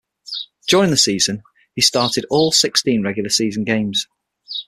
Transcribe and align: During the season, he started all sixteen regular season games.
During 0.67 0.89
the 0.89 0.97
season, 0.97 1.43
he 1.75 1.81
started 1.83 2.25
all 2.31 2.51
sixteen 2.51 3.03
regular 3.03 3.29
season 3.29 3.63
games. 3.65 4.07